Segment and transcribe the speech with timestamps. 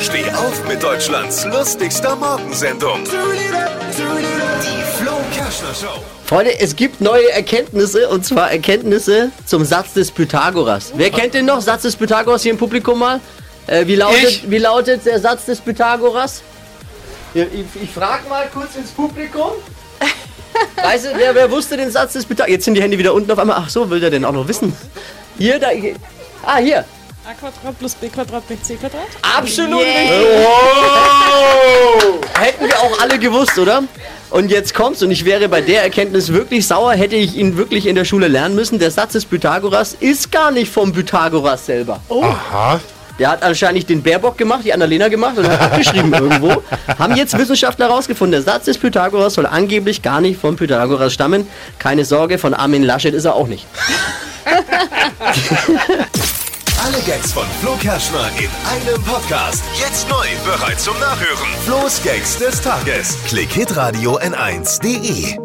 [0.00, 3.04] Steh auf mit Deutschlands lustigster Morgensendung.
[3.04, 6.02] Die Flo Kerschner Show.
[6.24, 10.92] Freunde, es gibt neue Erkenntnisse und zwar Erkenntnisse zum Satz des Pythagoras.
[10.96, 11.60] Wer kennt den noch?
[11.60, 13.20] Satz des Pythagoras hier im Publikum mal?
[13.66, 16.42] Äh, wie, lautet, wie lautet der Satz des Pythagoras?
[17.32, 19.52] Ich, ich, ich frage mal kurz ins Publikum.
[20.82, 22.50] Weißt du, wer, wer wusste den Satz des Pythagoras?
[22.50, 23.56] Jetzt sind die Hände wieder unten auf einmal.
[23.60, 24.74] Ach so, will der denn auch noch wissen?
[25.38, 25.68] Hier, da.
[25.68, 25.94] hier.
[26.44, 26.84] Ah, hier.
[27.26, 29.00] A Quadrat plus B Quadrat plus C Quadrat.
[29.38, 30.46] Absolut richtig.
[32.38, 33.84] Hätten wir auch alle gewusst, oder?
[34.28, 37.86] Und jetzt kommt's und ich wäre bei der Erkenntnis wirklich sauer, hätte ich ihn wirklich
[37.86, 38.78] in der Schule lernen müssen.
[38.78, 42.00] Der Satz des Pythagoras ist gar nicht vom Pythagoras selber.
[42.10, 42.78] Aha.
[43.18, 46.62] Der hat anscheinend den Baerbock gemacht, die Annalena gemacht und hat abgeschrieben irgendwo.
[46.98, 51.46] Haben jetzt Wissenschaftler herausgefunden, der Satz des Pythagoras soll angeblich gar nicht vom Pythagoras stammen.
[51.78, 53.66] Keine Sorge, von Armin Laschet ist er auch nicht.
[56.94, 59.64] Alle Gags von Flo Kerschner in einem Podcast.
[59.80, 61.48] Jetzt neu, bereit zum Nachhören.
[61.64, 63.18] Flo's Gags des Tages.
[63.26, 65.43] Klick Hitradio N1.de.